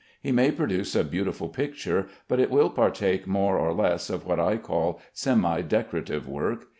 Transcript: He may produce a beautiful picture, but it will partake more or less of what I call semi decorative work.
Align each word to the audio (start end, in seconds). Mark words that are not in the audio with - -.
He 0.19 0.31
may 0.31 0.49
produce 0.49 0.95
a 0.95 1.03
beautiful 1.03 1.47
picture, 1.47 2.07
but 2.27 2.39
it 2.39 2.49
will 2.49 2.71
partake 2.71 3.27
more 3.27 3.59
or 3.59 3.71
less 3.71 4.09
of 4.09 4.25
what 4.25 4.39
I 4.39 4.57
call 4.57 4.99
semi 5.13 5.61
decorative 5.61 6.27
work. 6.27 6.65